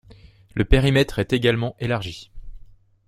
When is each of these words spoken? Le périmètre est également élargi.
Le 0.55 0.65
périmètre 0.65 1.19
est 1.19 1.31
également 1.31 1.75
élargi. 1.77 2.31